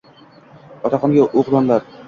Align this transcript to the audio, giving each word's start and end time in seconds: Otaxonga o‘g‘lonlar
Otaxonga 0.91 1.29
o‘g‘lonlar 1.45 1.91